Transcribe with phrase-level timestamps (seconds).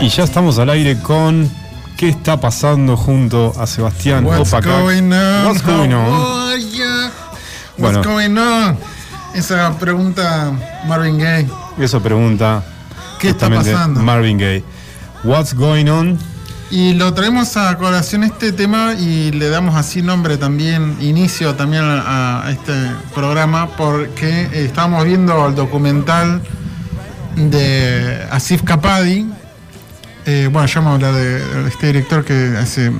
[0.00, 1.50] Y ya estamos al aire con
[1.96, 5.46] ¿Qué está pasando junto a Sebastián What's going on?
[5.46, 6.60] What's going on?
[7.78, 7.98] Bueno.
[7.98, 8.78] What's going on?
[9.34, 10.52] Esa pregunta
[10.86, 11.48] Marvin Gaye.
[11.78, 12.62] Eso pregunta
[13.20, 14.00] ¿Qué está pasando?
[14.00, 14.64] Marvin Gaye.
[15.24, 16.18] What's going on?
[16.70, 21.84] Y lo traemos a colación este tema y le damos así nombre también, inicio también
[21.84, 22.72] a, a este
[23.14, 26.40] programa, porque estábamos viendo el documental
[27.36, 29.26] de Asif Kapadi.
[30.26, 32.90] Eh, bueno, ya vamos a hablar de, de este director que hace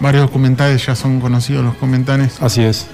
[0.00, 2.40] varios documentales, ya son conocidos los documentales.
[2.40, 2.86] Así es.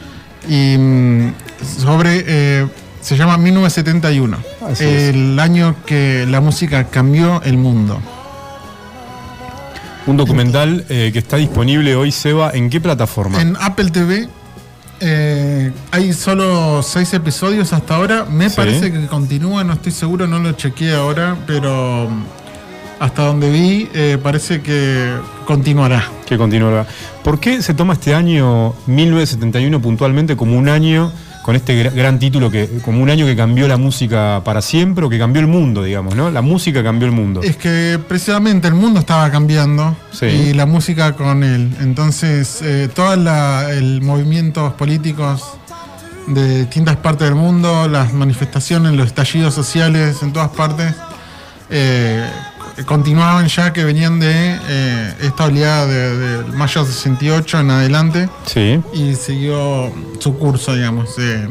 [0.49, 1.35] y mm,
[1.79, 2.67] sobre eh,
[3.01, 4.37] se llama 1971
[4.69, 5.15] Así es.
[5.15, 8.01] el año que la música cambió el mundo
[10.07, 13.41] Un documental eh, que está disponible hoy, Seba, ¿en qué plataforma?
[13.41, 14.29] en Apple TV
[15.01, 18.57] eh, hay solo seis episodios hasta ahora me Sí.
[18.57, 22.23] parece que continúa no estoy seguro no lo chequeé ahora pero mm,
[23.01, 25.13] hasta donde vi eh, parece que
[25.45, 26.87] continuará Que continuará.
[27.23, 31.13] ¿Por qué se toma este año 1971 puntualmente como un año
[31.47, 35.05] con este gra- gran título que como un año que cambió la música para siempre
[35.07, 36.29] o que cambió el mundo, digamos, ¿no?
[36.29, 37.41] La música cambió el mundo.
[37.41, 40.27] Es que precisamente el mundo estaba cambiando Sí.
[40.27, 41.71] y la música con él.
[41.81, 45.45] Entonces, eh, todos los movimientos políticos
[46.27, 50.93] de distintas partes del mundo, las manifestaciones, los estallidos sociales en todas partes,
[51.71, 52.29] eh,
[52.85, 58.81] continuaban ya que venían de eh, esta oleada de, de mayo 68 en adelante Sí.
[58.93, 61.15] y siguió su curso, digamos.
[61.19, 61.49] eh.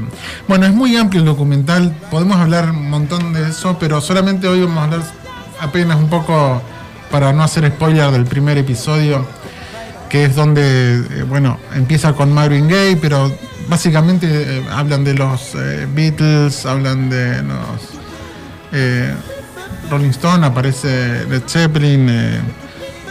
[0.48, 4.62] Bueno, es muy amplio el documental, podemos hablar un montón de eso, pero solamente hoy
[4.62, 5.02] vamos a hablar
[5.60, 6.62] apenas un poco
[7.10, 9.26] para no hacer spoiler del primer episodio,
[10.10, 13.32] que es donde, eh, bueno, empieza con Marvin Gaye, pero
[13.68, 14.28] básicamente
[14.60, 17.58] eh, hablan de los eh, Beatles, hablan de los
[18.74, 19.14] eh,
[19.90, 22.08] Rolling Stone, aparece Led Zeppelin.
[22.10, 22.40] eh,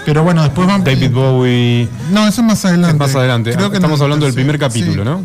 [0.05, 0.85] pero bueno, después van...
[0.85, 1.89] David Bowie.
[2.11, 2.99] No, eso es más adelante.
[2.99, 3.53] Más adelante.
[3.55, 5.09] Creo que Estamos hablando del primer capítulo, sí.
[5.09, 5.25] ¿no?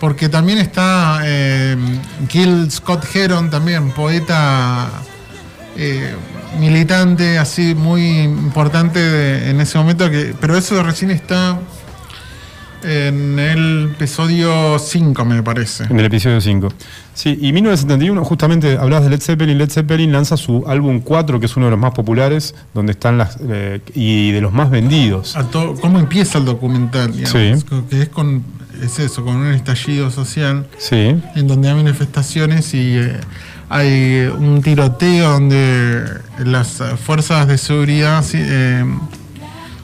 [0.00, 1.76] Porque también está eh,
[2.28, 4.88] Gil Scott Heron, también poeta
[5.76, 6.14] eh,
[6.58, 10.10] militante, así muy importante de- en ese momento.
[10.10, 11.58] Que, pero eso recién está
[12.82, 15.84] en el episodio 5, me parece.
[15.84, 16.68] En el episodio 5.
[17.14, 19.58] Sí, y 1971, justamente hablabas de Led Zeppelin.
[19.58, 23.18] Led Zeppelin lanza su álbum 4, que es uno de los más populares, donde están
[23.18, 23.36] las.
[23.48, 25.36] eh, y de los más vendidos.
[25.36, 27.12] A to- ¿Cómo empieza el documental?
[27.12, 27.30] digamos?
[27.30, 27.64] Sí.
[27.90, 28.42] Que es, con,
[28.82, 30.66] es eso, con un estallido social.
[30.78, 31.14] Sí.
[31.34, 33.20] en donde hay manifestaciones y eh,
[33.68, 36.02] hay un tiroteo donde
[36.44, 38.84] las fuerzas de seguridad, eh,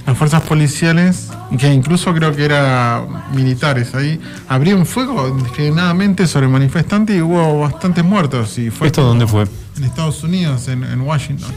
[0.06, 7.17] las fuerzas policiales, que incluso creo que eran militares ahí, abrieron fuego indiscriminadamente sobre manifestantes
[7.17, 8.56] y hubo bastantes muertos.
[8.59, 9.47] Y fue ¿Esto dónde fue?
[9.77, 11.50] En Estados Unidos, en, en Washington.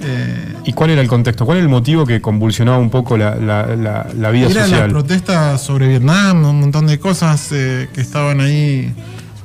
[0.00, 1.44] Eh, ¿Y cuál era el contexto?
[1.44, 4.70] ¿Cuál era el motivo que convulsionaba un poco la, la- la- la vida Era las
[4.70, 4.90] social?
[4.90, 8.94] protestas sobre Vietnam, un montón de cosas eh, que estaban ahí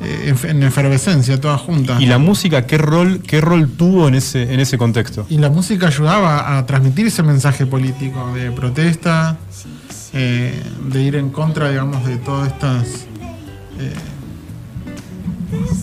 [0.03, 2.01] eh, en, en efervescencia, todas juntas.
[2.01, 5.25] ¿Y la música qué rol, qué rol tuvo en ese, en ese contexto?
[5.29, 9.37] Y la música ayudaba a transmitir ese mensaje político de protesta,
[10.13, 12.83] eh, de ir en contra, digamos, de todas estas.
[13.79, 13.93] eh,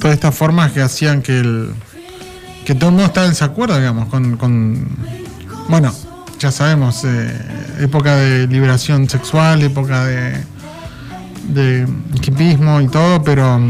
[0.01, 1.71] todas estas formas que hacían que el.
[2.65, 4.37] que todo el mundo estaba en desacuerdo, digamos, con.
[4.37, 4.89] con-
[5.69, 5.93] bueno,
[6.39, 7.05] ya sabemos,
[7.79, 10.43] época de liberación sexual, época de.
[11.49, 11.87] de
[12.23, 13.61] hipismo y todo, pero.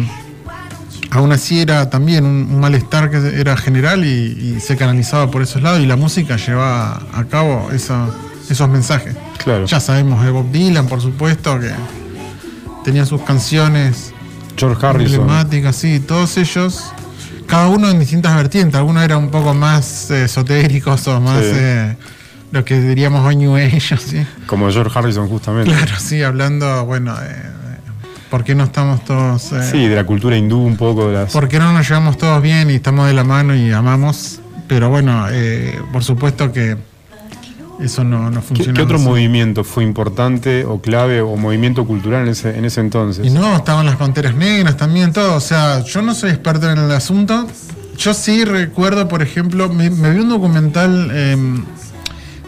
[1.10, 5.42] Aún así era también un, un malestar que era general y, y se canalizaba por
[5.42, 8.08] esos lados y la música llevaba a cabo esa-
[8.48, 9.14] esos mensajes.
[9.42, 9.64] Claro.
[9.66, 11.70] Ya sabemos de Bob Dylan, por supuesto, que
[12.84, 14.12] tenía sus canciones
[14.56, 15.20] George Harrison.
[15.20, 16.92] emblemáticas, sí, todos ellos,
[17.46, 21.50] cada uno en distintas vertientes, algunos eran un poco más eh, esotéricos o más Sí.
[21.54, 21.96] eh,
[22.52, 24.26] lo que diríamos hoy New Age, ¿sí?
[24.46, 25.70] Como George Harrison, justamente.
[25.72, 27.42] Claro, sí, hablando, bueno, eh,
[28.30, 29.52] ¿por qué no estamos todos...
[29.52, 31.32] eh, Sí, de la cultura hindú, un poco de las.
[31.32, 34.40] ¿Por qué no nos llevamos todos bien y estamos de la mano y amamos?
[34.68, 36.76] Pero bueno, eh, por supuesto que
[37.80, 38.74] eso no, no ¿Qué, funciona.
[38.74, 39.04] qué otro así.
[39.06, 43.26] movimiento fue importante o clave o movimiento cultural en ese, en ese entonces?
[43.26, 45.34] Y no, estaban las panteras negras también, todo.
[45.34, 47.46] O sea, yo no soy experto en el asunto.
[47.96, 51.36] Yo sí recuerdo, por ejemplo, me, me vi un documental eh,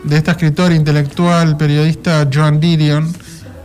[0.04, 3.12] de esta escritora intelectual, periodista Joan Didion,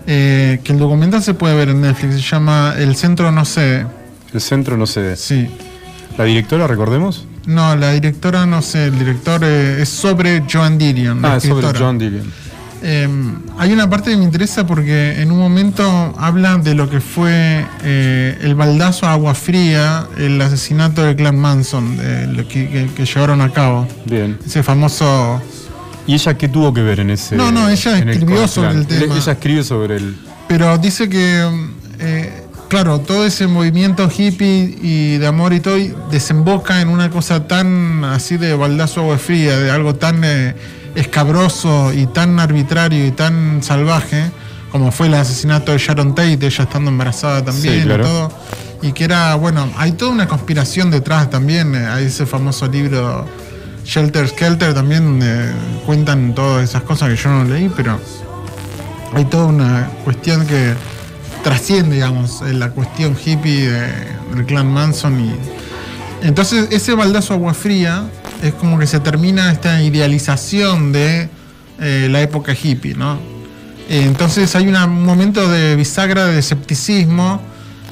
[0.10, 3.86] eh, que el documental se puede ver en Netflix, se llama El Centro No sé.
[4.34, 5.16] El centro no sé.
[5.18, 5.48] Sí.
[6.18, 7.28] ¿La directora, recordemos?
[7.46, 11.24] No, la directora no sé, el director eh, es sobre Joan Didion.
[11.24, 11.68] Ah, es sobre.
[11.78, 12.32] John Dillion.
[12.84, 15.84] Em, hay una parte que me interesa porque en un momento
[16.18, 21.38] habla de lo que fue eh, el baldazo a agua fría, el asesinato del clan
[21.38, 21.98] Manson,
[22.50, 23.88] que, llevaron a cabo.
[24.06, 24.38] Bien.
[24.46, 25.42] Ese famoso.
[26.08, 27.36] ¿Y ella qué tuvo que ver en ese.?
[27.36, 29.16] No, no, ella escribió sobre el tema.
[29.16, 30.18] Ella escribe sobre el.
[30.48, 31.48] Pero dice que.
[32.00, 35.76] Eh, claro, todo ese movimiento hippie y de amor y todo
[36.10, 40.24] desemboca en una cosa tan así de baldazo a agua fría, de algo tan.
[40.24, 40.56] Eh,
[40.98, 44.32] escabroso y tan arbitrario y tan salvaje
[44.72, 48.32] como fue el asesinato de Sharon Tate, ella estando embarazada también y todo.
[48.82, 51.74] Y que era, bueno, hay toda una conspiración detrás también.
[51.74, 53.26] Eh, hay ese famoso libro
[53.88, 55.50] Shelter Skelter también eh,
[55.86, 57.98] cuentan todas esas cosas que yo no leí, pero
[59.14, 60.74] hay toda una cuestión que
[61.42, 65.22] trasciende, digamos, la cuestión hippie del clan Manson.
[65.22, 65.36] y
[66.22, 68.04] Entonces, ese baldazo agua fría
[68.44, 71.30] es como que se termina esta idealización de
[71.80, 73.18] eh, la época hippie, ¿no?
[73.90, 77.42] Entonces hay un momento de bisagra de escepticismo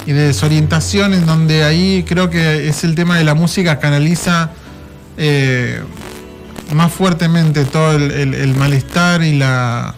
[0.04, 4.50] y de desorientación en donde ahí creo que es el tema de la música canaliza
[5.16, 5.80] eh,
[6.72, 9.94] más fuertemente todo el, malestar y la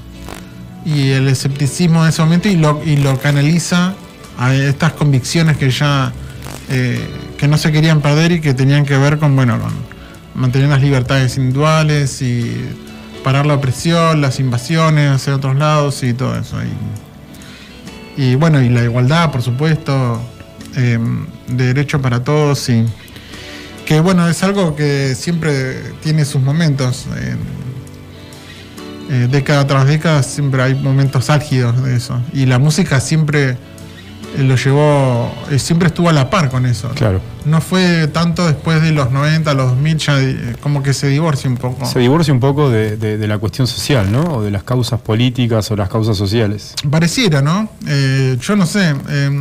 [0.85, 3.95] y el escepticismo en ese momento y lo, y lo canaliza
[4.39, 6.13] a estas convicciones que ya
[6.71, 7.01] eh,
[7.37, 9.73] que no se querían perder y que tenían que ver con bueno con,
[10.39, 12.65] mantener las libertades individuales y
[13.25, 16.57] parar la opresión, las invasiones hacia otros lados y todo eso.
[18.17, 20.21] Y, bueno, y la igualdad, por supuesto,
[20.75, 22.85] em, de derecho para todos y
[23.89, 27.07] que bueno, es algo que siempre tiene sus momentos.
[29.09, 32.21] Eh, década tras década siempre hay momentos álgidos de eso.
[32.35, 33.57] Y la música siempre
[34.37, 36.91] lo llevó, eh, siempre estuvo a la par con eso.
[36.91, 37.21] Claro.
[37.45, 41.49] No fue tanto después de los 90, los 2000, ya eh, como que se divorcia
[41.49, 41.87] un poco.
[41.87, 44.37] Se divorcia un poco de, la cuestión social, ¿no?
[44.37, 46.75] O de las causas políticas o las causas sociales.
[46.91, 47.71] Pareciera, ¿no?
[47.87, 48.95] Eh, yo no sé.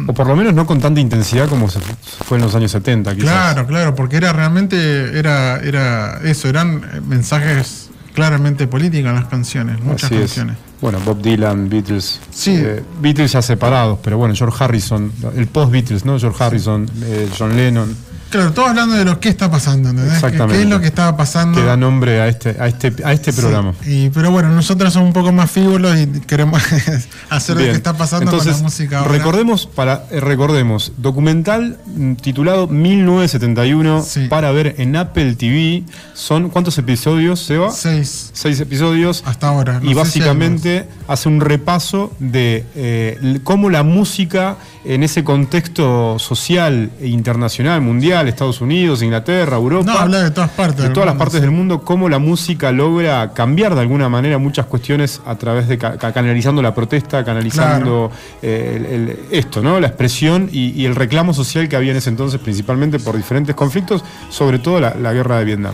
[0.08, 1.80] o por lo menos no con tanta intensidad como se
[2.26, 3.30] fue en los años 70, quizás.
[3.30, 9.80] Claro, claro, porque era realmente, era, era eso, eran mensajes claramente políticos en las canciones,
[9.82, 10.58] muchas canciones.
[10.80, 12.20] Bueno, Bob Dylan, Beatles.
[12.30, 12.56] Sí.
[12.56, 16.20] Eh, Beatles ya separados, pero bueno, George Harrison, el post-Beatles, ¿no?
[16.20, 17.96] George Harrison, eh, John Lennon.
[18.30, 20.16] Claro, todos hablando de lo que está pasando, ¿entendés?
[20.16, 20.56] Exactamente.
[20.56, 21.60] ¿Qué, es lo que estaba pasando?
[21.60, 23.74] Que da nombre a este, a este, a este programa.
[23.86, 26.62] Y, pero bueno, nosotros somos un poco más frívolos y queremos
[27.30, 29.12] hacer lo que está pasando con la música ahora.
[29.12, 35.84] Recordemos, para, eh, recordemos, documental mm, titulado 1971 para ver en Apple TV.
[36.14, 37.72] Son ¿cuántos episodios, Seba?
[37.72, 38.32] Seis.
[38.34, 39.24] Seis episodios.
[39.26, 39.80] Hasta ahora.
[39.82, 47.08] y básicamente hace un repaso de eh, cómo la música en ese contexto social e
[47.08, 49.92] internacional, mundial, Estados Unidos, Inglaterra, Europa.
[49.92, 50.84] No, habla de todas partes.
[50.84, 54.66] De todas las partes del mundo, cómo la música logra cambiar de alguna manera muchas
[54.66, 58.12] cuestiones a través de canalizando la protesta, canalizando
[58.42, 59.80] eh, esto, ¿no?
[59.80, 64.04] La expresión y, el reclamo social que había en ese entonces, principalmente por diferentes conflictos,
[64.30, 65.74] sobre todo la guerra de Vietnam.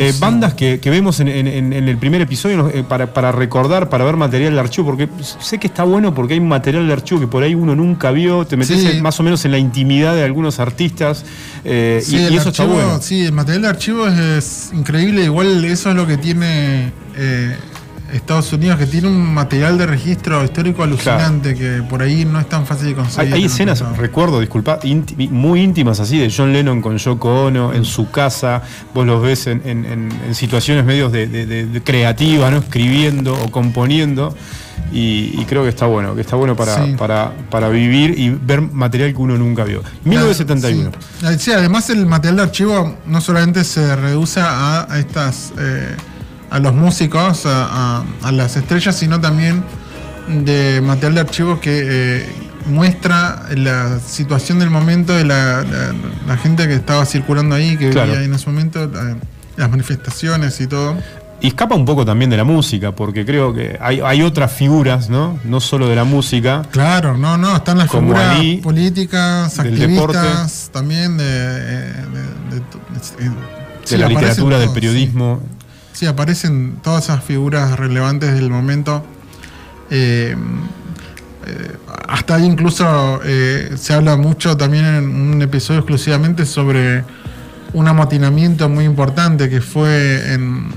[0.00, 4.60] Eh, bandas que, vemos en, el primer episodio eh, para, recordar, para ver material de
[4.60, 5.08] archivo, porque
[5.40, 8.46] sé que está bueno porque hay material de archivo que por ahí uno nunca vio,
[8.46, 11.24] te metes más o menos en la intimidad de algunos artistas
[11.64, 13.02] eh, y, eso está bueno.
[13.02, 16.92] Sí, el material de archivo es, increíble, igual eso es lo que tiene
[18.12, 22.48] Estados Unidos, que tiene un material de registro histórico alucinante que por ahí no es
[22.48, 23.34] tan fácil de conseguir.
[23.34, 24.78] Hay, escenas, recuerdo, disculpa,
[25.30, 28.62] muy íntimas así, de John Lennon con Yoko Ono en su casa.
[28.94, 32.58] Vos los ves en, situaciones medios de, creativa, ¿no?
[32.58, 34.34] escribiendo o componiendo.
[34.90, 39.12] Y, creo que está bueno, que está bueno para, para, para, vivir y ver material
[39.12, 39.82] que uno nunca vio.
[40.04, 40.92] 1971.
[41.38, 41.52] Sí.
[41.52, 45.52] además el material de archivo no solamente se reduce a, estas...
[45.58, 45.94] Eh,
[46.50, 49.62] a los músicos, a, las estrellas, sino también
[50.28, 52.26] de material de archivo que eh,
[52.66, 55.64] muestra la situación del momento de la,
[56.42, 58.90] gente que estaba circulando ahí, que vivía ahí en ese momento,
[59.56, 60.96] las manifestaciones y todo.
[61.40, 65.38] Y escapa un poco también de la música, porque creo que hay, otras figuras, ¿no?
[65.44, 66.62] No solo de la música.
[66.72, 72.60] Claro, no, no, están las figuras políticas, activistas, también de, de,
[73.98, 75.40] la literatura, del periodismo.
[75.40, 75.57] Sí,
[76.06, 79.04] aparecen todas esas figuras relevantes del momento.
[79.90, 80.36] Eh,
[81.46, 81.76] eh,
[82.08, 87.04] hasta ahí incluso eh, se habla mucho también en un episodio exclusivamente sobre
[87.72, 90.68] un amotinamiento muy importante que fue en,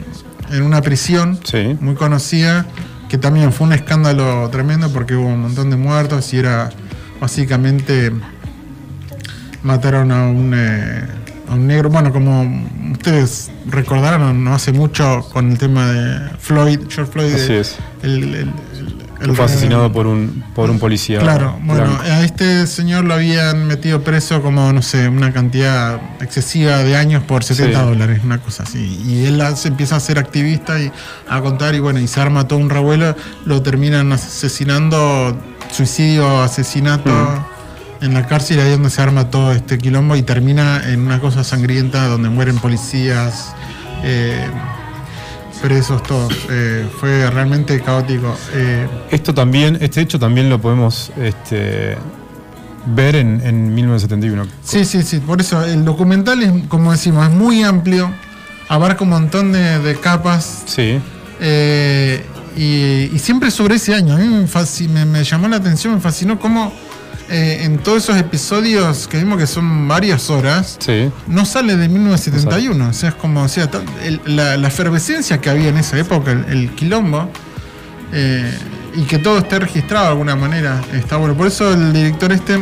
[0.62, 1.40] una prisión
[1.80, 2.66] muy conocida,
[3.08, 6.70] que también fue un escándalo tremendo porque hubo un montón de muertos y era
[7.22, 8.12] básicamente
[9.64, 10.54] mataron a un
[11.56, 17.12] un negro, bueno, como ustedes recordaron, no hace mucho con el tema de Floyd, George
[17.12, 17.34] Floyd,
[19.36, 21.20] fue asesinado por un, por un policía.
[21.20, 26.80] Claro, bueno, a este señor lo habían metido preso como, no sé, una cantidad excesiva
[26.80, 29.02] de años por 70 dólares, una cosa así.
[29.06, 30.92] Y él se empieza a ser activista y
[31.30, 33.16] a contar y bueno, y se arma todo un revuelo,
[33.46, 35.38] lo terminan asesinando,
[35.72, 37.12] suicidio, asesinato.
[37.12, 37.51] Mm.
[38.02, 41.44] En la cárcel ahí donde se arma todo este quilombo y termina en una cosa
[41.44, 43.54] sangrienta donde mueren policías,
[44.04, 44.48] eh,
[45.62, 46.36] presos todos.
[46.50, 48.36] Eh, fue realmente caótico.
[48.54, 51.96] Eh, Esto también, este hecho también lo podemos este,
[52.88, 54.48] ver en, 1971.
[54.64, 55.20] Sí, sí, sí.
[55.20, 58.12] Por eso el documental es, como decimos, es muy amplio,
[58.68, 60.64] abarca un montón de, capas.
[60.66, 61.00] Sí.
[61.40, 62.26] Eh,
[62.58, 64.16] y, siempre sobre ese año.
[64.16, 64.28] A mí
[64.90, 66.74] me, me llamó la atención, me fascinó cómo
[67.32, 70.78] eh, en todos esos episodios que vimos que son varias horas,
[71.28, 72.90] no sale de 1971.
[72.90, 73.70] O sea, es como, o sea,
[74.26, 77.30] la, efervescencia que había en esa época, el, quilombo,
[78.12, 78.54] eh,
[78.96, 81.34] y que todo esté registrado de alguna manera, está bueno.
[81.34, 82.62] Por eso el director este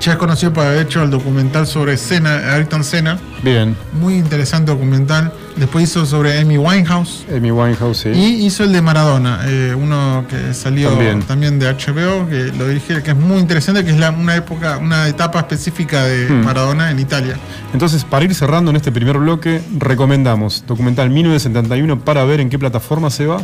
[0.00, 3.20] ya es conocido por haber hecho el documental sobre Senna, Ayrton Senna.
[3.44, 3.76] Bien.
[3.92, 5.32] Muy interesante documental.
[5.58, 7.26] Después hizo sobre Amy Winehouse.
[7.34, 8.10] Amy Winehouse, sí.
[8.10, 10.90] Y hizo el de Maradona, eh, uno que salió
[11.26, 11.58] también.
[11.58, 15.40] de HBO, que lo dirige, que es muy interesante, que es una época, una etapa
[15.40, 16.44] específica de hmm.
[16.44, 17.36] Maradona en Italia.
[17.72, 22.58] Entonces, para ir cerrando en este primer bloque, recomendamos documental 1971 para ver en qué
[22.58, 23.38] plataforma se va.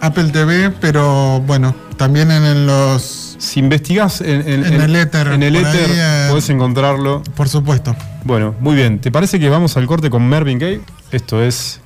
[0.00, 5.90] Apple TV, pero bueno, también en los si investigás en, el éter, en el éter
[5.90, 7.22] eh, podés encontrarlo.
[7.34, 7.96] Por supuesto.
[8.24, 9.00] Bueno, muy bien.
[9.00, 10.80] ¿Te parece que vamos al corte con Mervyn Gaye?
[11.10, 11.80] Esto es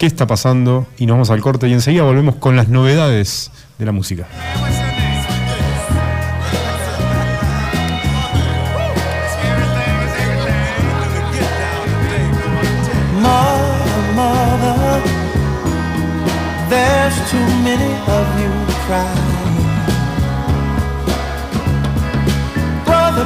[0.00, 0.86] ¿Qué está pasando?
[0.96, 4.26] Y nos vamos al corte y enseguida volvemos con las novedades de la música.
[16.70, 18.60] there's too many of you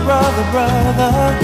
[0.04, 1.43] brother, brother,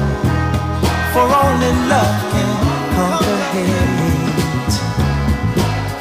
[1.13, 2.51] for only love can
[2.95, 4.75] conquer hate.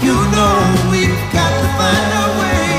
[0.07, 0.57] You know
[0.93, 2.71] we've got to find a way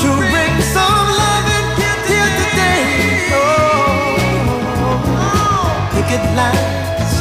[0.00, 2.84] to bring some love in here today.
[3.36, 4.16] Oh,
[5.92, 7.14] picket lines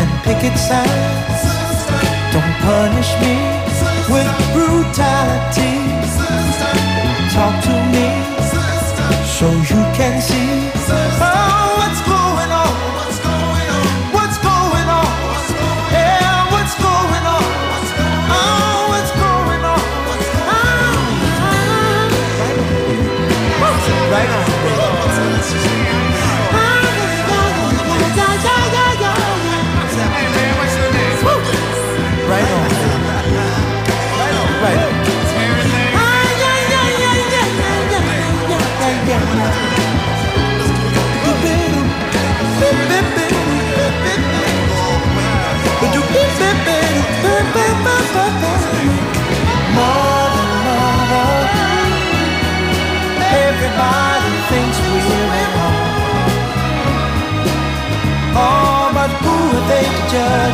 [0.00, 1.42] and picket signs.
[2.34, 3.34] Don't punish me
[4.12, 5.74] with brutality.
[7.34, 8.08] Talk to me
[9.36, 10.49] so you can see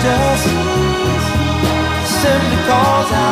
[0.06, 0.46] just
[2.22, 3.25] simply cause I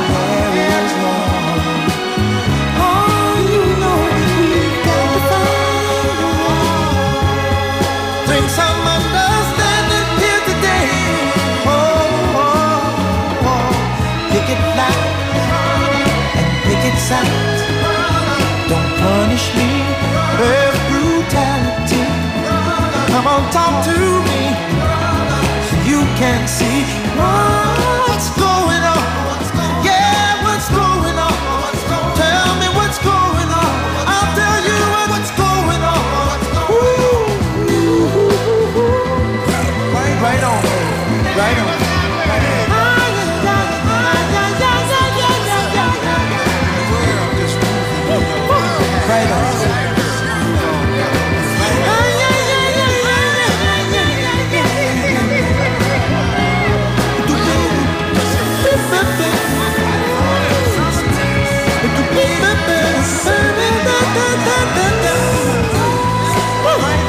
[26.64, 27.63] can see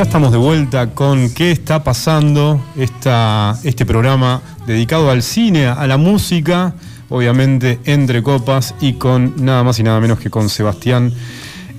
[0.00, 2.64] Ya estamos de vuelta con ¿Qué está pasando?
[2.74, 6.72] Esta, este programa dedicado al cine, a la música,
[7.10, 11.12] obviamente entre copas y con nada más y nada menos que con Sebastián.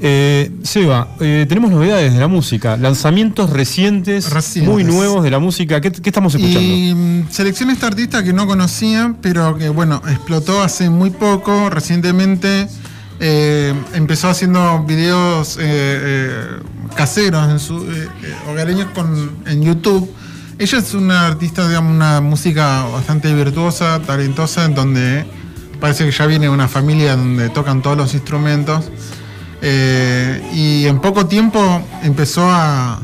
[0.01, 5.81] Eh, Seba, eh, tenemos novedades de la música, lanzamientos recientes, muy nuevos de la música.
[5.81, 6.61] ¿Qué, estamos escuchando?
[6.61, 11.71] Y mm, seleccioné esta artista que no conocía, pero que bueno, explotó hace muy poco,
[11.71, 12.67] recientemente.
[13.21, 15.57] Eh, empezó haciendo videos
[16.95, 20.09] caseros, en su, eh, eh, hogareños con, en YouTube.
[20.57, 25.25] Ella es una artista, digamos, una música bastante virtuosa, talentosa, en donde
[25.79, 28.91] parece que ya viene una familia donde tocan todos los instrumentos.
[29.63, 32.99] Eh, y en poco tiempo empezó a,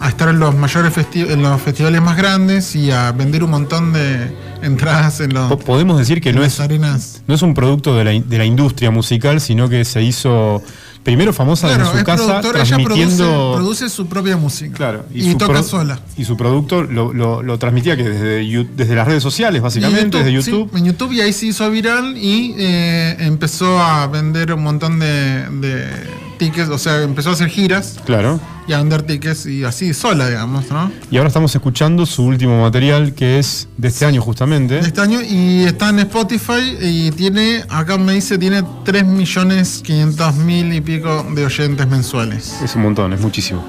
[0.00, 3.92] a estar en los mayores en los festivales más grandes y a vender un montón
[3.92, 7.22] de entradas en los podemos decir que no es arenas.
[7.26, 10.62] no es un producto de la, de la industria musical sino que se hizo
[11.02, 14.74] primero famosa en su casa transmitiendo produce, su propia música.
[14.74, 16.00] Claro y, toca sola.
[16.16, 20.70] y su producto lo, transmitía que desde, desde las redes sociales básicamente desde YouTube.
[20.76, 26.21] en YouTube y ahí se hizo viral y eh, empezó a vender un montón de
[26.50, 27.96] o sea, empezó a hacer giras.
[28.04, 28.40] Claro.
[28.66, 30.90] Y a vender tickets y así sola, digamos, ¿no?
[31.10, 34.74] Y ahora estamos escuchando su último material que es de este año justamente.
[34.74, 39.82] De este año y está en Spotify y tiene, acá me dice, tiene 3 millones
[39.84, 42.60] 500 mil y pico de oyentes mensuales.
[42.62, 43.64] Es un montón, es muchísimo.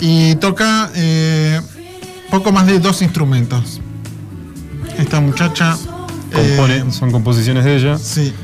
[0.00, 1.60] Y toca eh,
[2.30, 3.80] poco más de dos instrumentos.
[4.98, 5.76] Esta muchacha...
[6.32, 7.98] Compone, eh, son composiciones de ella.
[7.98, 8.34] Sí.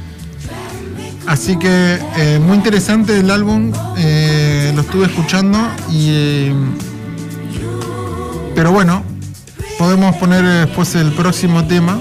[1.27, 5.59] Así que eh, muy interesante el álbum, eh, lo estuve escuchando
[5.91, 6.09] y...
[6.11, 6.55] Eh,
[8.55, 9.03] pero bueno,
[9.79, 12.01] podemos poner después el próximo tema.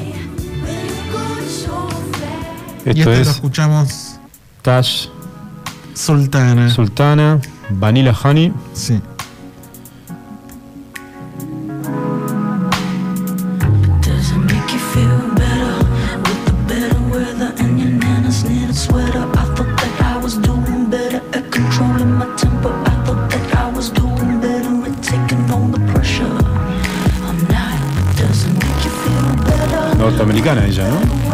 [2.84, 4.20] Esto y este lo escuchamos.
[4.62, 5.08] Tash.
[5.94, 6.70] Sultana.
[6.70, 7.40] Sultana.
[7.70, 8.52] Vanilla Honey.
[8.74, 9.00] Sí.
[30.12, 31.31] Norteamericana ella, ¿no?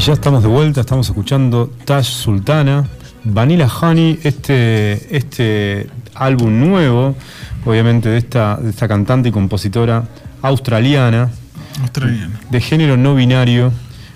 [0.00, 2.88] Ya estamos de vuelta, estamos escuchando Tash Sultana,
[3.22, 7.14] Vanilla Honey, este, este álbum nuevo,
[7.66, 10.04] obviamente de esta, de esta cantante y compositora
[10.40, 11.30] australiana,
[11.82, 12.40] Australiana.
[12.50, 13.72] de género no binario,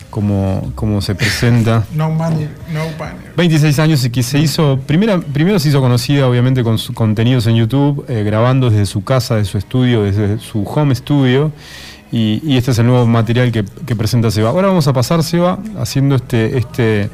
[0.08, 1.84] como, como se presenta.
[1.94, 3.16] No money, no money.
[3.36, 7.46] 26 años y que se hizo, primera, primero se hizo conocida obviamente con sus contenidos
[7.46, 11.52] en YouTube, eh, grabando desde su casa, de su estudio, desde su home studio.
[12.12, 14.50] Y, y este es el nuevo material que, que presenta Seba.
[14.50, 17.10] Ahora vamos a pasar, Seba, haciendo este, este,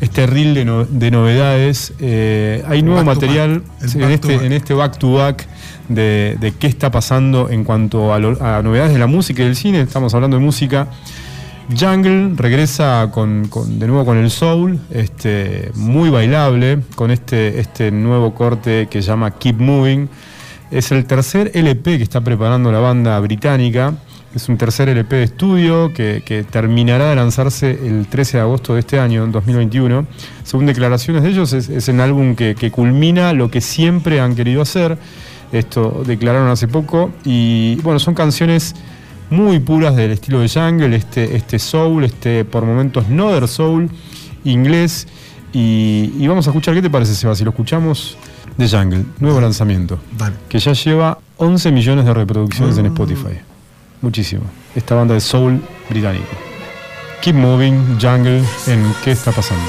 [0.00, 1.94] este reel de, no- de novedades.
[1.98, 4.44] Eh, hay nuevo Back material en, este, back.
[4.44, 5.46] en este back to back
[5.88, 9.46] de, de qué está pasando en cuanto a, lo- a novedades de la música y
[9.46, 9.80] del cine.
[9.80, 10.88] Estamos hablando de música.
[11.78, 17.90] Jungle regresa con, con- de nuevo con el soul, este, muy bailable, con este, este
[17.90, 20.08] nuevo corte que se llama Keep Moving.
[20.70, 23.94] Es el tercer LP que está preparando la banda británica.
[24.34, 28.74] Es un tercer LP de estudio que, que terminará de lanzarse el 13 de agosto
[28.74, 30.06] de este año, en 2021.
[30.44, 34.34] Según declaraciones de ellos, es, es un álbum que, que culmina lo que siempre han
[34.34, 34.98] querido hacer.
[35.50, 37.10] Esto declararon hace poco.
[37.24, 38.74] Y bueno, son canciones
[39.30, 43.90] muy puras del estilo de Jungle, este, este soul, este por momentos Nother Soul,
[44.44, 45.08] inglés.
[45.52, 47.34] Y, y vamos a escuchar, ¿qué te parece, Seba?
[47.34, 48.18] Si lo escuchamos
[48.58, 49.98] de Jungle, nuevo lanzamiento,
[50.48, 53.47] que ya lleva 11 millones de reproducciones en Spotify.
[54.00, 54.44] Muchísimo.
[54.74, 56.26] Esta banda de soul británico.
[57.20, 59.64] Keep Moving, Jungle, en ¿Qué está pasando?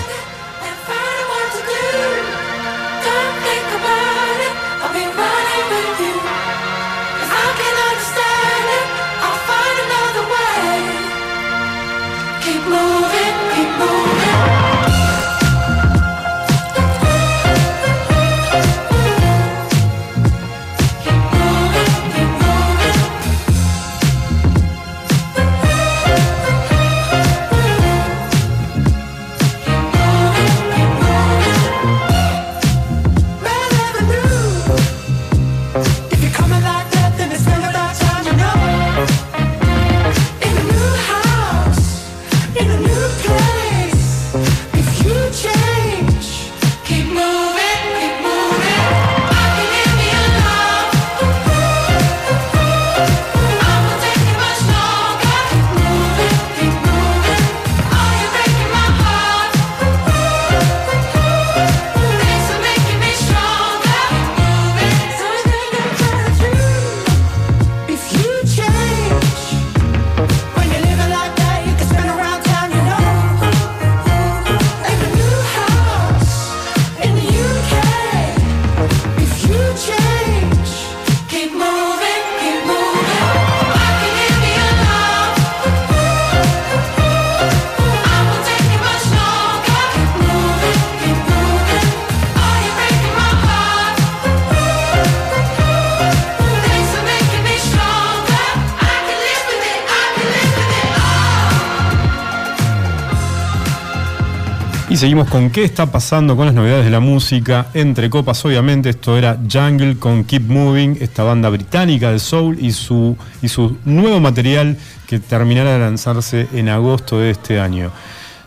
[104.99, 107.67] Seguimos con qué está pasando con las novedades de la música.
[107.73, 112.71] Entre copas, obviamente, esto era Jungle con Keep Moving, esta banda británica de soul y
[112.73, 117.91] su, y su nuevo material que terminará de lanzarse en agosto de este año.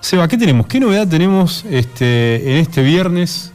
[0.01, 0.67] Seba, ¿qué tenemos?
[0.67, 3.53] ¿Qué novedad tenemos este, en este viernes?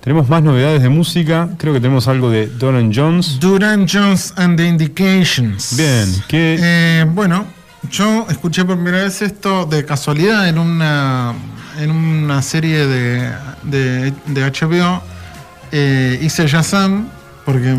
[0.00, 1.50] Tenemos más novedades de música.
[1.58, 3.38] Creo que tenemos algo de Doran Jones.
[3.40, 5.76] Duran Jones and the Indications.
[5.76, 7.44] Bien, ¿qué- Eh, bueno,
[7.90, 11.32] yo escuché por primera vez esto de casualidad en una,
[11.78, 13.32] en una serie de,
[13.62, 15.02] de, de HBO.
[15.72, 17.08] Eh, hice Shazam,
[17.44, 17.74] porque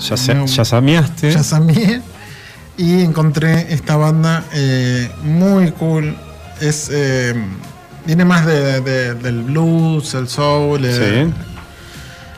[0.00, 1.30] Ya, se, me- ya sameaste.
[1.30, 2.00] Shazamié,
[2.76, 6.16] y encontré esta banda eh, muy cool.
[6.60, 7.34] Es, eh,
[8.06, 10.94] viene más de- de- del blues, el soul, el,
[11.28, 11.34] Sí.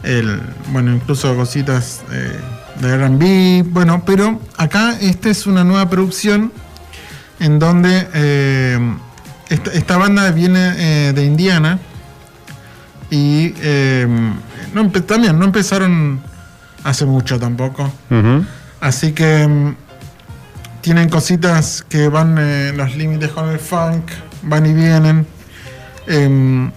[0.03, 0.40] el-
[0.72, 2.38] bueno, incluso cositas eh,
[2.81, 3.62] de RB.
[3.70, 6.53] Bueno, pero acá esta es una nueva producción
[7.38, 8.79] en donde eh,
[9.50, 11.78] esta, esta banda viene eh, de Indiana
[13.10, 14.06] y eh,
[14.72, 16.20] no empe- también no empezaron
[16.84, 17.92] hace mucho tampoco.
[18.80, 19.74] Así que mm,
[20.80, 24.04] tienen cositas que van eh, en los límites con el funk,
[24.42, 25.26] van y vienen.
[26.06, 26.70] Em,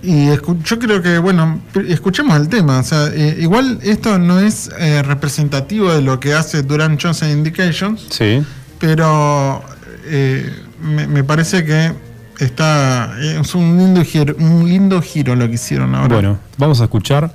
[0.00, 2.78] y yo creo que, bueno, escuchemos el tema.
[2.78, 7.22] O sea, eh, igual esto no es eh, representativo de lo que hace Duran Jones
[7.24, 8.44] and Indications, Sí.
[8.78, 9.64] pero
[10.04, 11.92] eh, me, me parece que
[12.38, 13.14] está.
[13.20, 16.14] eh, es un lindo, giro, un lindo giro lo que hicieron ahora.
[16.14, 17.32] Bueno, vamos a escuchar.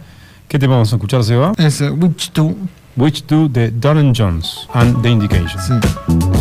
[0.47, 1.53] ¿Qué tema vamos a escuchar, Seba?
[1.57, 2.53] Es eh, Witch 2.
[2.95, 5.59] Which Do de Doran Jones and The Indication.
[5.59, 6.32] Sí.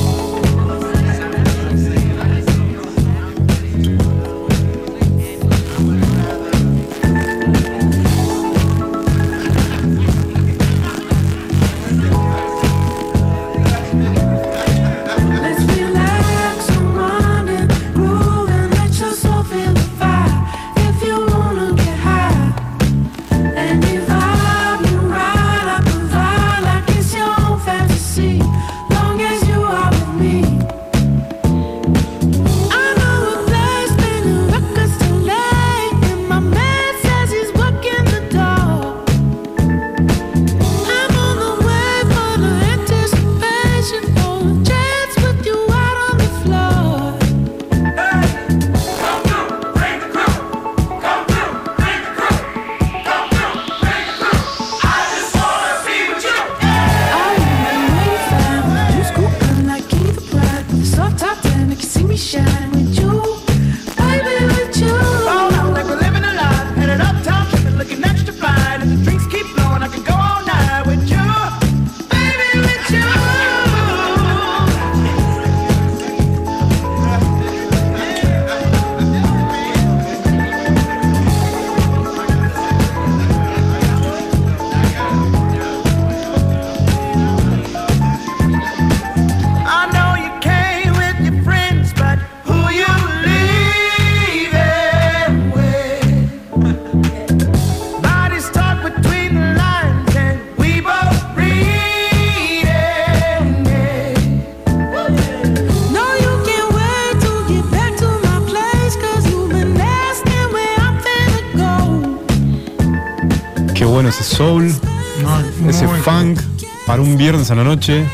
[114.22, 114.72] Ese soul,
[115.20, 116.40] No, ese funk
[116.86, 118.04] para un viernes a la noche.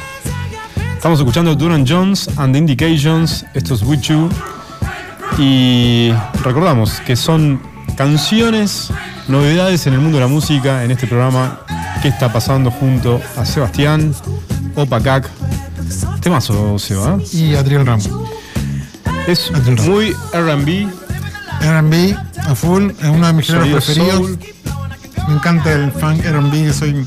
[0.94, 3.44] Estamos escuchando Duran Jones and the Indications.
[3.52, 4.30] Esto es With You.
[5.38, 6.10] Y
[6.42, 7.60] recordamos que son
[7.94, 8.90] canciones,
[9.28, 11.60] novedades en el mundo de la música en este programa
[12.00, 14.14] que está pasando junto a Sebastián,
[14.76, 15.28] Opacac.
[16.22, 17.18] Temazo, Seba.
[17.20, 17.36] ¿eh?
[17.36, 18.08] Y Adriel Ramos.
[19.26, 19.88] Es Adriel Ramos.
[19.88, 20.88] muy RB,
[21.60, 22.16] RB
[22.46, 24.16] a full, es uno de mis géneros preferidos.
[24.16, 24.38] soul.
[25.28, 27.06] Me encanta el funk RB, soy.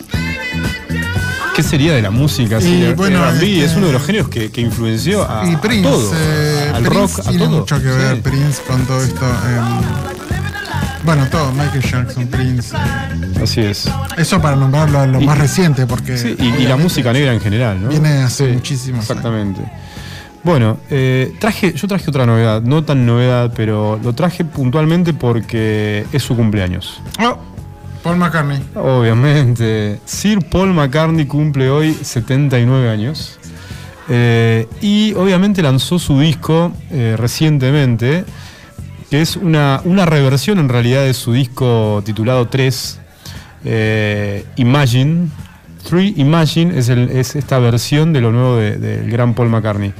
[1.56, 2.60] ¿Qué sería de la música?
[2.60, 5.46] Y Sí, el bueno, R&B este- es uno de los géneros que, que influenció a,
[5.50, 5.82] Y a Prince.
[5.90, 7.60] todo, eh, al Prince rock, a tiene todo.
[7.60, 8.22] mucho que ver Sí.
[8.22, 9.26] Prince con todo esto.
[9.26, 9.82] em,
[11.04, 12.76] bueno, todo, Michael Jackson, Prince.
[12.76, 13.90] eh, Así es.
[14.18, 16.18] eso para nombrarlo a lo Y- más reciente, porque.
[16.18, 17.90] Sí, y- y, la música negra en general, ¿no?
[17.90, 19.10] Viene hace Sí, muchísimos años.
[19.10, 19.62] Exactamente.
[20.44, 26.06] Bueno, eh, traje, yo traje otra novedad, no tan novedad, pero lo traje puntualmente porque
[26.12, 27.00] es su cumpleaños.
[27.20, 27.38] Oh,
[28.04, 28.60] Paul McCartney.
[28.76, 33.38] Obviamente, Sir Paul McCartney cumple hoy 79 años.
[34.10, 38.26] Eh, y obviamente lanzó su disco eh, recientemente,
[39.10, 43.00] que es una, una reversión en realidad de su disco titulado 3,
[43.66, 45.28] eh, Imagine.
[45.88, 49.94] 3 Imagine es, esta versión de lo nuevo de- del gran Paul McCartney.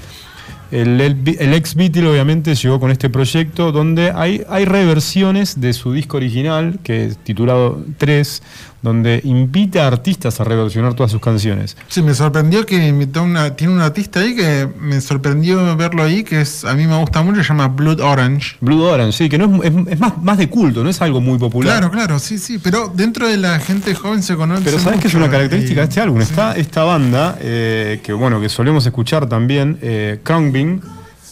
[0.72, 6.16] El, ex Beatle obviamente llegó con este proyecto donde hay, hay reversiones de su disco
[6.18, 8.42] original, que es titulado 3,
[8.82, 11.78] donde invita a artistas a reversionar todas sus canciones.
[11.88, 13.56] Sí, me sorprendió que invitó una.
[13.56, 17.22] Tiene un artista ahí que me sorprendió verlo ahí, que es a mí me gusta
[17.22, 18.56] mucho, se llama Blood Orange.
[18.62, 21.22] Blue Orange, sí, que no es, es- es más, más de culto, no es algo
[21.22, 21.78] muy popular.
[21.80, 22.60] Claro, claro, sí, sí.
[22.60, 24.64] Pero dentro de la gente joven se conoce.
[24.64, 26.18] Pero sabes que es una característica de este álbum.
[26.22, 26.24] sí.
[26.30, 30.20] Está esta banda, eh, que bueno, que solemos escuchar también, eh,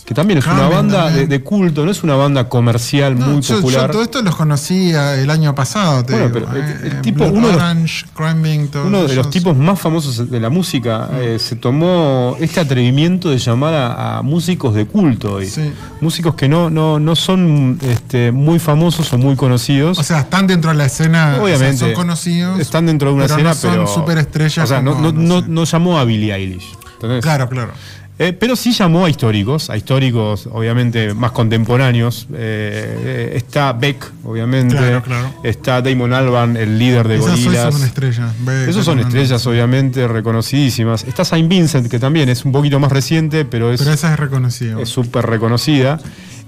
[0.10, 3.58] que también es una banda de, culto, no es una banda comercial No, muy yo,
[3.58, 3.92] yo popular.
[3.92, 7.46] todo esto los conocía el año pasado, te Bueno, digo, pero eh, el tipo- uno
[7.46, 11.58] de los- Orange, Crumbing, Uno de los tipos más famosos de la música eh, se
[11.58, 15.46] tomó este atrevimiento de llamar a, a músicos de culto hoy.
[15.46, 15.72] Sí.
[16.02, 20.00] Músicos que no, no, no son este, muy famosos o muy conocidos.
[20.00, 21.78] O sea, están dentro de la escena, o sea, Obviamente.
[21.78, 22.60] son conocidos.
[22.60, 23.88] Están dentro de una pero escena, no son pero.
[23.88, 25.46] superestrellas O sea, no, como, no, no no- sé.
[25.50, 26.74] no llamó a Billie Eilish.
[26.96, 27.22] ¿entendés?
[27.24, 27.72] Claro, claro.
[28.22, 32.28] Eh, pero sí llamó a históricos, a históricos obviamente más contemporáneos.
[32.34, 34.76] Eh, eh, está Beck, obviamente.
[34.76, 35.34] Claro, claro.
[35.42, 37.74] Está Damon Albarn, el líder de Esas hoy Gorillaz.
[37.74, 38.36] son estrellas.
[38.68, 41.06] Esos son estrellas obviamente reconocidísimas.
[41.06, 44.20] Está Saint Vincent, que también es un poquito más reciente, pero es Pero esa es
[44.20, 44.82] reconocida.
[44.82, 45.98] es súper reconocida.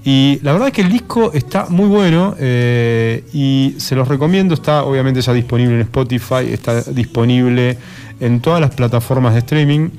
[0.04, 4.56] Y la verdad es que el disco está muy bueno eh, y se los recomiendo.
[4.56, 7.78] Está obviamente ya disponible en Spotify, está disponible
[8.20, 9.90] en todas las plataformas de streaming.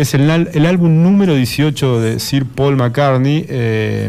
[0.00, 4.08] Es el, el álbum número 18 de Sir Paul McCartney eh,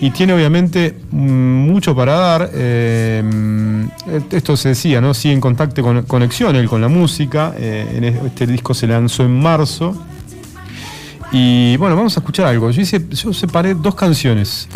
[0.00, 2.50] y tiene obviamente mucho para dar.
[2.54, 5.12] eh, esto se decía, ¿no?
[5.12, 7.52] Sigue en contacto con conexión él con la música.
[7.58, 10.00] eh, en este disco se lanzó en marzo.
[11.32, 12.70] Y bueno, vamos a escuchar algo.
[12.70, 14.68] Yo, hice, yo separé dos canciones.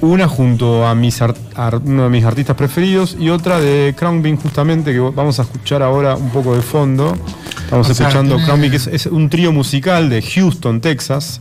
[0.00, 4.92] Una junto a mis uno de mis artistas preferidos y otra de Crown Bean justamente
[4.92, 7.16] que vamos a escuchar ahora un poco de fondo.
[7.64, 11.40] Estamos O escuchando tiene- que es, es un trío musical de Houston, Texas.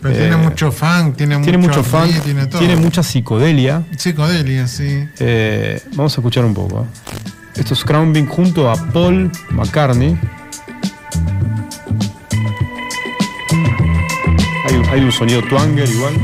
[0.00, 2.58] Pero Eh, tiene mucho funk, tiene, tiene mucho R&B, funk, tiene todo.
[2.58, 3.82] tiene mucha psicodelia.
[3.96, 5.08] Psicodelia, sí.
[5.18, 6.82] Eh, vamos a escuchar un poco.
[6.82, 7.60] ¿eh?
[7.60, 10.18] Esto es Crown Bean junto a Paul McCartney.
[14.66, 16.14] Hay, hay un sonido twanger igual.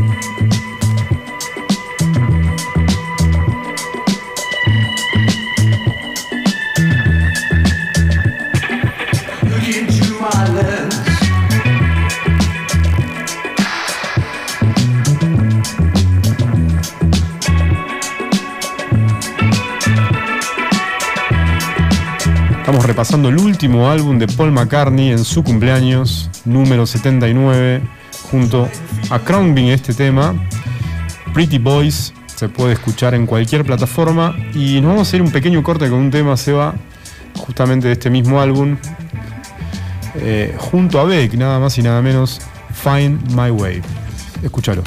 [22.71, 27.83] Estamos repasando el último álbum de Paul McCartney en su cumpleaños, número 79,
[28.31, 28.69] junto
[29.11, 30.37] a Bean este tema.
[31.35, 34.37] Pretty Boys se puede escuchar en cualquier plataforma.
[34.55, 36.77] Y nos vamos a hacer un pequeño corte con un tema, Seba,
[37.35, 38.77] justamente de este mismo álbum,
[40.21, 42.41] eh, junto a Beck, nada más y nada menos,
[42.73, 43.83] Find My Way.
[44.45, 44.85] Escúchalo.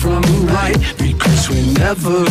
[0.00, 2.24] from right because we never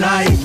[0.00, 0.39] night.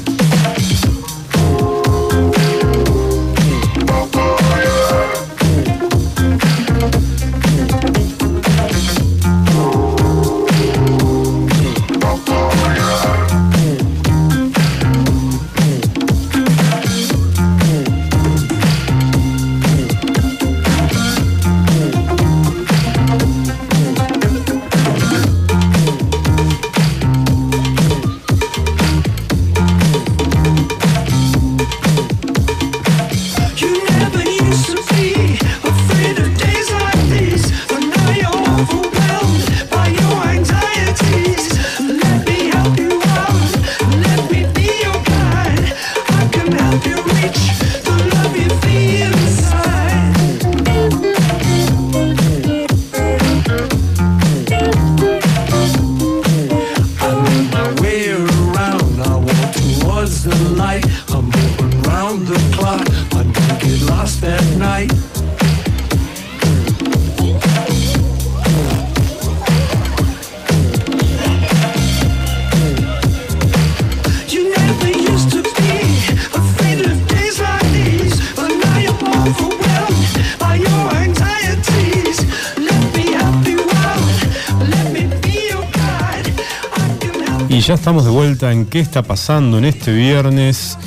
[87.66, 90.78] Ya estamos de vuelta en qué está pasando en este viernes.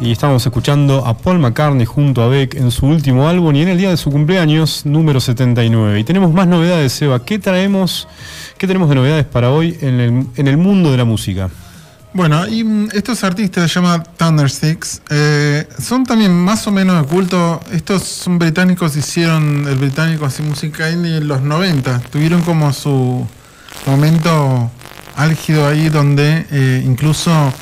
[0.00, 3.68] Y estamos escuchando a Paul McCartney junto a Beck en su último álbum y en
[3.68, 5.98] el día de su cumpleaños, número 79.
[5.98, 7.24] Y tenemos más novedades, Seba.
[7.24, 8.06] ¿Qué traemos?
[8.58, 11.48] ¿Qué tenemos de novedades para hoy en el, mundo de la música?
[12.12, 15.00] Bueno, mm, estos artistas se llaman Thundersticks.
[15.08, 17.62] eh, son también más o menos de culto.
[17.72, 21.98] Estos son británicos, hicieron el británico así música indie en los 90.
[22.10, 23.26] Tuvieron como su
[23.86, 24.70] momento
[25.16, 27.52] álgido ahí donde eh, incluso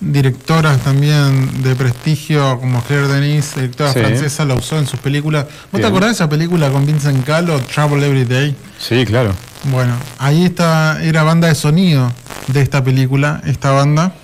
[0.00, 3.98] directoras también de prestigio como Claire Denis, directora Sí.
[4.00, 5.44] francesa, la usó en sus películas.
[5.44, 5.82] ¿Vos Bien.
[5.82, 8.56] te acordás de esa película con Vincent Gallo, Trouble Every Day?
[8.78, 9.34] Sí, claro.
[9.64, 12.10] Bueno, ahí está, era banda de sonido
[12.46, 14.14] de esta película, esta banda.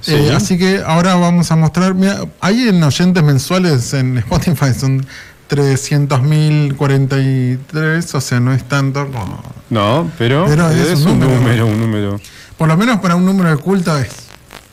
[0.00, 0.14] Sí.
[0.14, 5.06] Eh, así que ahora vamos a mostrar, mira, hay en oyentes mensuales en Spotify, son
[5.54, 9.40] 300.043, o sea, no es tanto como...
[9.70, 11.40] No, pero, Pero es es, un número.
[11.40, 12.20] número, un número.
[12.58, 14.08] Por lo menos para un número de culto es.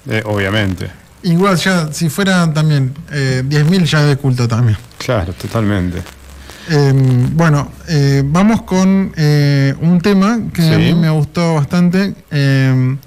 [0.10, 0.90] Eh, obviamente.
[1.24, 4.78] Igual ya, si fuera también eh, 10.000 ya es de culto también.
[4.98, 6.02] Claro, totalmente.
[6.70, 6.94] Eh,
[7.34, 10.82] bueno, eh, vamos con eh, un tema que a Sí.
[10.82, 12.98] mí me gustó bastante eh,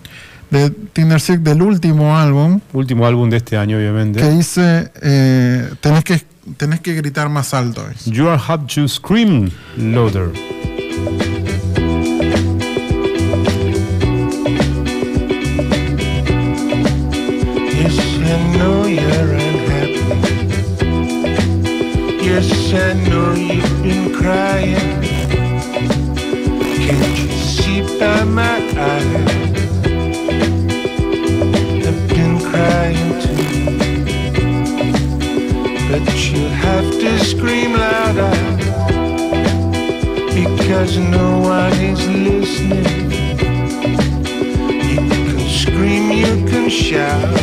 [0.54, 4.20] de Tinder Sick del último álbum Último álbum de este año, obviamente.
[4.20, 6.22] que dice eh, tenés que
[6.56, 7.84] tenés que gritar más alto.
[7.90, 8.04] es.
[8.06, 10.30] You are have to scream louder.
[16.74, 20.00] Yes, I know you're unhappy.
[22.24, 25.02] Yes, I know you've been crying.
[26.84, 29.63] Can't you see by my eyes?
[37.24, 38.30] Scream louder
[40.34, 43.10] because no one is listening.
[44.90, 47.34] You can scream, you can shout.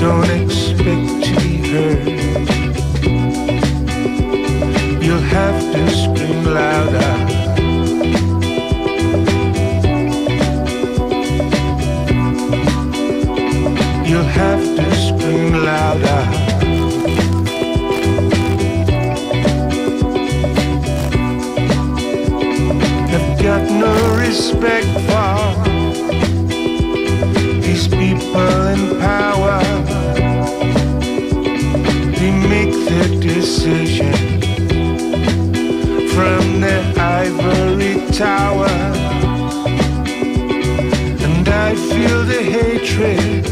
[0.00, 2.06] Don't expect to be heard.
[5.04, 7.12] You'll have to scream louder.
[14.08, 16.13] You'll have to scream louder.
[23.44, 25.64] Got no respect for
[27.60, 29.60] these people in power.
[32.18, 34.14] They make their decision
[36.14, 38.74] from their ivory tower.
[41.26, 43.44] And I feel the hatred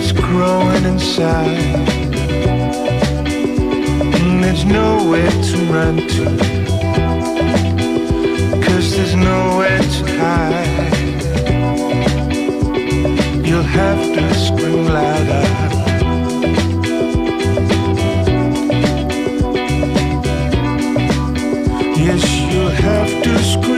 [0.00, 1.60] is growing inside.
[4.16, 6.61] And there's nowhere to run to.
[22.04, 23.71] Yes, you'll have to scream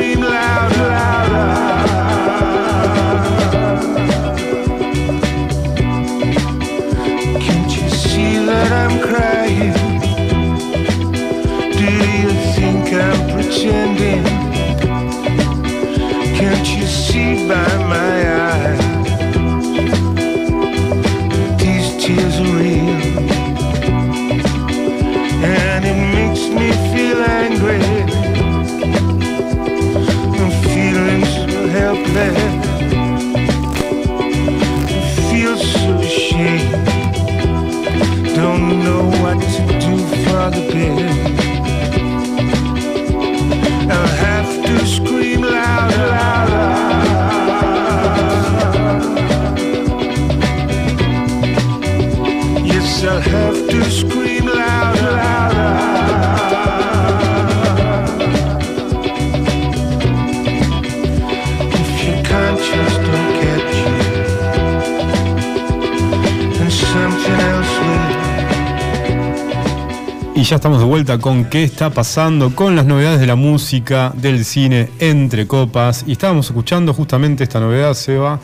[70.94, 76.04] vuelta con qué está pasando con las novedades de la música, del cine, entre copas.
[76.06, 78.38] Y estábamos escuchando justamente esta novedad, Seba,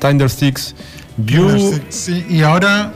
[0.00, 0.74] Tindersticks,
[1.18, 1.78] View.
[1.90, 2.94] Sí, y ahora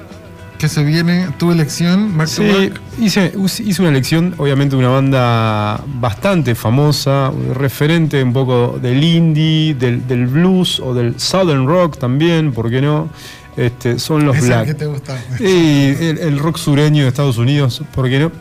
[0.59, 2.81] que se viene tu elección, back Sí, back.
[2.99, 3.35] hice,
[3.67, 10.09] hice una elección, obviamente, de una banda bastante famosa, referente un poco del indie, del,
[10.09, 13.11] del blues o del southern rock también, ¿por qué no?
[13.59, 14.67] Este, son los Es el Black.
[14.69, 15.19] que te gusta.
[15.37, 18.33] Sí, el, el rock sureño de Estados Unidos, ¿por qué no?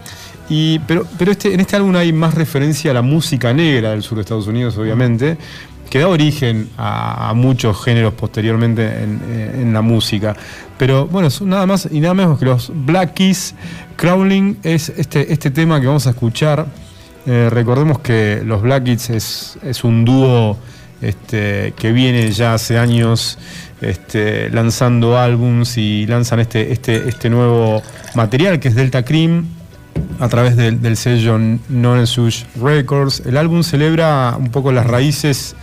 [0.50, 4.18] Y, pero este, en este álbum hay más referencia a la música negra del sur
[4.18, 5.38] de Estados Unidos, obviamente,
[5.90, 10.36] que da origen a, muchos géneros posteriormente en, eh, en la música.
[10.78, 13.56] Pero bueno, son nada más y nada menos que los Black Keys.
[13.96, 16.66] Crawling es este, este tema que vamos a escuchar.
[17.26, 20.58] Eh, recordemos que los Black Keys es, un dúo
[21.02, 23.38] este, que viene ya hace años
[24.52, 27.84] lanzando álbums y lanzan este, este nuevo
[28.16, 29.46] material que es Delta Cream
[30.20, 31.38] a través del, del sello
[31.70, 33.22] Nonesush Records.
[33.26, 35.56] El álbum celebra un poco las raíces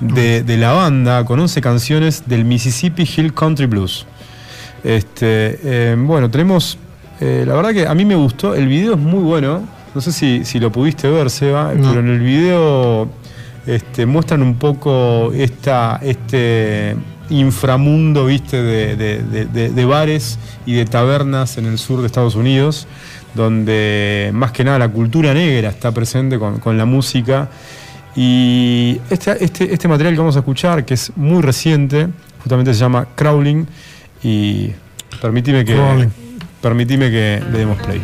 [0.00, 4.06] de, de la banda con 11 canciones del Mississippi Hill Country Blues.
[4.84, 6.78] Este, eh, bueno, tenemos.
[7.20, 8.54] eh, la verdad que a mí me gustó.
[8.54, 9.62] El video es muy bueno.
[9.94, 11.88] No sé si, si lo pudiste ver, Seba, No.
[11.88, 13.08] pero en el video
[13.66, 16.96] este, muestran un poco esta, este
[17.28, 22.86] inframundo, viste, de- de bares y de tabernas en el sur de Estados Unidos,
[23.34, 27.48] donde más que nada la cultura negra está presente con, con la música.
[28.16, 32.08] Y este, este, este material que vamos a escuchar, que es muy reciente,
[32.42, 33.66] justamente se llama Crawling,
[34.22, 34.72] y
[35.64, 36.08] que,
[36.60, 38.00] permitime que le demos play.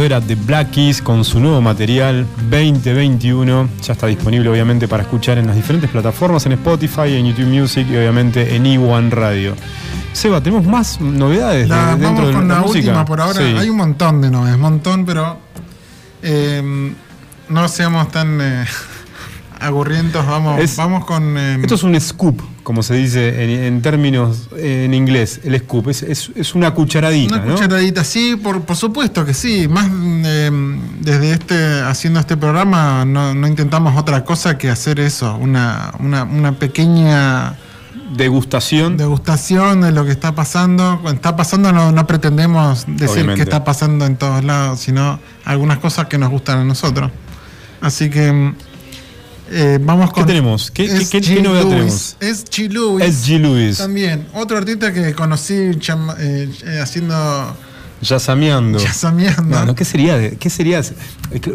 [0.00, 3.68] Esto, era The Black Keys con su nuevo material 2021.
[3.82, 7.86] Ya está disponible obviamente para escuchar en las diferentes plataformas, en Spotify, en YouTube Music
[7.90, 9.54] y obviamente en E1 Radio.
[10.12, 12.78] Seba, ¿tenemos más novedades de- dentro vamos de con la, la, música?
[12.88, 13.38] última por ahora.
[13.40, 13.54] Sí.
[13.58, 15.38] Hay un montón de novedades, montón, pero
[16.22, 16.92] eh,
[17.48, 18.64] no seamos tan eh,
[19.60, 20.26] agurrientos.
[20.26, 21.36] Vamos, Es- vamos con.
[21.38, 25.58] eh, Esto es un scoop, como se dice en, en términos eh, en inglés, el
[25.58, 25.88] scoop.
[25.88, 27.54] Es, es- es una cucharadita, Una ¿no?
[27.54, 29.68] cucharadita, sí, por, por supuesto que sí.
[29.68, 29.88] Más
[30.24, 30.50] eh,
[31.00, 36.24] desde este, haciendo este programa, no, no intentamos otra cosa que hacer eso, una, una,
[36.24, 37.54] una pequeña
[38.16, 38.96] Degustación.
[38.96, 40.98] degustación de lo que está pasando.
[41.00, 43.36] Cuando está pasando no, no pretendemos decir Obviamente.
[43.36, 47.10] que está pasando en todos lados, sino algunas cosas que nos gustan a nosotros.
[47.80, 48.54] Así que mm,
[49.50, 50.26] eh, vamos con...
[50.26, 50.70] tenemos?
[50.70, 52.16] ¿Qué- qué- qué- qué novedad tenemos?
[52.20, 52.68] S.G.
[52.68, 53.04] Lewis.
[53.06, 53.38] S.G.
[53.38, 53.78] Lewis.
[53.78, 55.54] También, otro artista que conocí
[56.18, 57.56] eh, eh, haciendo...
[58.00, 58.78] Yasameando.
[58.78, 59.42] Yasameando.
[59.42, 60.16] No, no, ¿qué sería?
[60.16, 60.80] de- ¿Qué sería?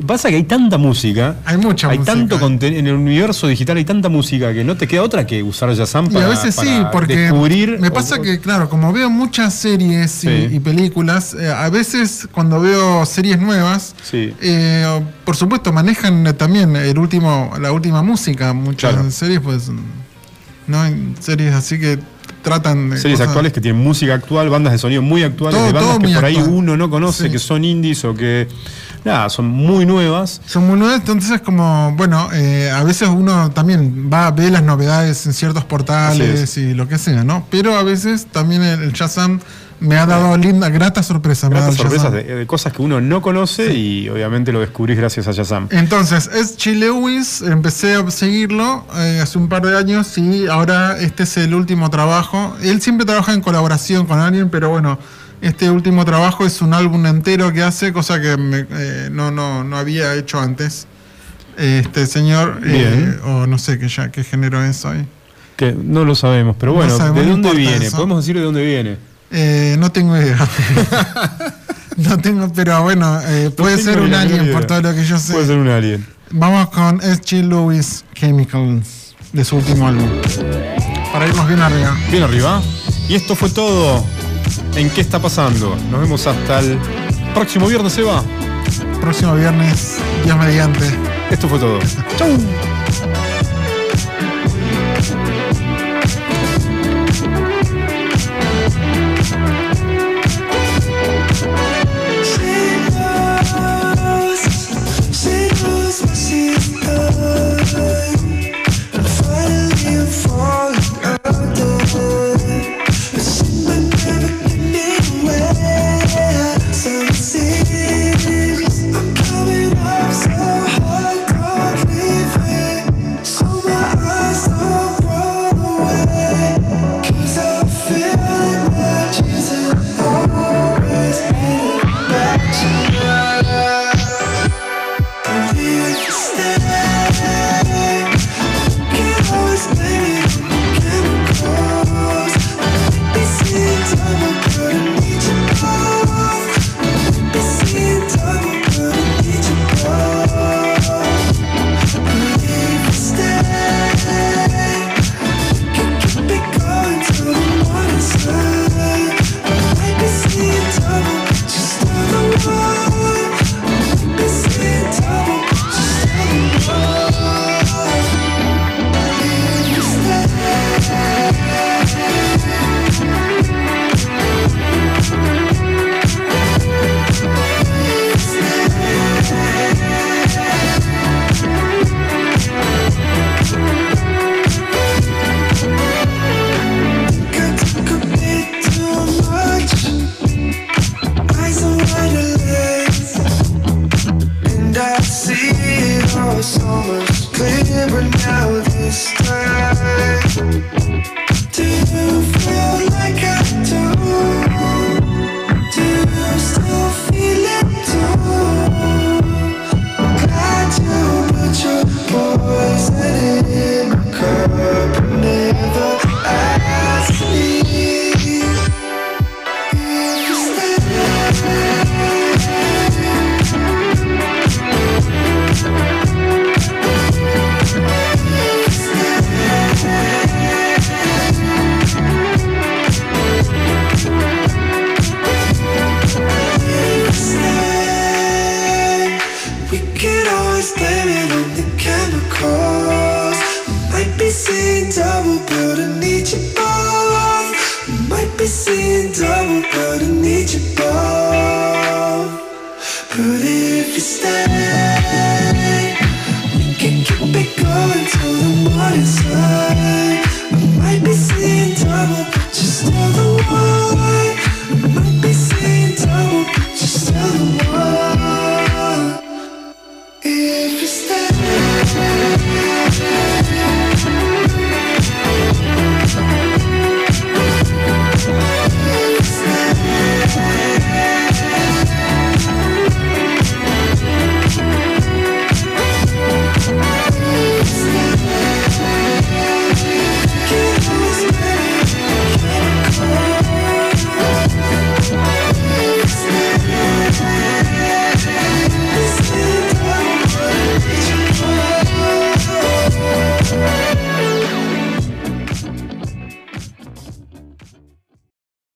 [0.05, 1.37] Pasa que hay tanta música.
[1.45, 2.13] Hay mucha Hay música.
[2.15, 2.79] tanto contenido.
[2.79, 6.05] En el universo digital hay tanta música que no te queda otra que usar Yasam
[6.05, 7.79] Y para, a veces sí, para porque descubrir.
[7.79, 10.47] me pasa o- que, claro, como veo muchas series y, Sí.
[10.51, 14.33] y películas, eh, a veces cuando veo series nuevas, Sí.
[14.41, 19.09] eh, por supuesto manejan eh, también el último, la última música, muchas Claro.
[19.11, 19.71] series, pues,
[20.67, 21.99] no Hay series así que
[22.45, 25.67] tratan de Series cosas- actuales que tienen música actual, bandas de sonido muy actuales, Todo-
[25.67, 26.53] de bandas que por ahí actual.
[26.55, 27.29] uno no conoce, Sí.
[27.31, 28.47] que son indies o que.
[29.03, 30.41] Nada, son muy nuevas.
[30.47, 34.63] Son muy nuevas, entonces como, bueno, eh, a veces uno también va a ver las
[34.63, 36.57] novedades en ciertos portales es.
[36.57, 37.45] y lo que sea, ¿no?
[37.51, 39.39] Pero a veces también el, el Shazam
[39.85, 41.49] me ha dado linda, gratas sorpresas.
[41.49, 44.97] me ha Gratas sorpresas de, de cosas que uno no conoce y obviamente lo descubrís
[44.97, 45.67] gracias a Yasam.
[45.71, 50.97] Entonces, es Chi Lewis, empecé a seguirlo eh, hace un par de años y ahora
[50.99, 52.55] este es el último trabajo.
[52.61, 54.99] Él siempre trabaja en colaboración con alguien, pero bueno,
[55.41, 59.63] este último trabajo es un álbum entero que hace, cosa que me- eh, no, no,
[59.63, 60.87] no había hecho antes.
[61.57, 65.05] Este señor, eh, o no sé qué, ya, qué género es hoy.
[65.55, 67.85] Que no lo sabemos, pero No bueno, sabemos, ¿de dónde viene?
[67.85, 67.95] eso.
[67.95, 68.97] Podemos decir de dónde viene.
[69.37, 70.37] Eh, no tengo idea.
[71.97, 75.33] no tengo, pero bueno, eh, puede ser un alien por todo lo que yo sé.
[75.33, 76.07] Puede ser un alien.
[76.31, 77.43] Vamos con S.G.
[77.43, 80.07] Lewis Chemicals de su último álbum.
[81.11, 81.97] Para irnos bien arriba.
[82.09, 82.61] Bien arriba.
[83.09, 84.05] Y esto fue todo.
[84.75, 85.75] ¿En qué está pasando?
[85.91, 86.79] Nos vemos hasta el
[87.33, 88.23] próximo viernes, Seba.
[89.01, 90.85] Próximo viernes, Dios mediante.
[91.29, 91.79] Esto fue todo.
[92.17, 92.37] Chau.